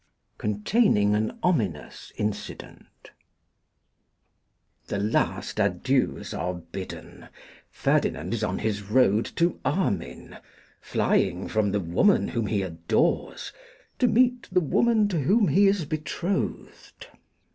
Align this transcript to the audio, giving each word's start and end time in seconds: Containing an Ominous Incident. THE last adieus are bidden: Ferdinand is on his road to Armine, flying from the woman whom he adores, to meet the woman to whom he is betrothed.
Containing 0.39 1.13
an 1.13 1.37
Ominous 1.43 2.11
Incident. 2.17 3.11
THE 4.87 4.97
last 4.97 5.59
adieus 5.59 6.33
are 6.33 6.55
bidden: 6.55 7.27
Ferdinand 7.69 8.33
is 8.33 8.43
on 8.43 8.57
his 8.57 8.81
road 8.81 9.25
to 9.35 9.59
Armine, 9.63 10.39
flying 10.81 11.47
from 11.47 11.71
the 11.71 11.79
woman 11.79 12.29
whom 12.29 12.47
he 12.47 12.63
adores, 12.63 13.53
to 13.99 14.07
meet 14.07 14.49
the 14.51 14.59
woman 14.59 15.07
to 15.09 15.19
whom 15.19 15.49
he 15.49 15.67
is 15.67 15.85
betrothed. 15.85 17.05